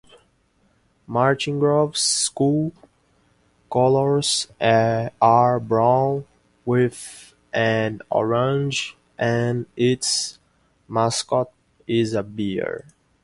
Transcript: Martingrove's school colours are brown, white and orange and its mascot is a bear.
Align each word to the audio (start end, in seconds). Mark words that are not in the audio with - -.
Martingrove's 1.07 1.99
school 1.99 2.73
colours 3.71 4.47
are 4.59 5.59
brown, 5.59 6.25
white 6.65 7.33
and 7.53 8.01
orange 8.09 8.95
and 9.19 9.67
its 9.75 10.39
mascot 10.87 11.51
is 11.85 12.15
a 12.15 12.23
bear. 12.23 12.87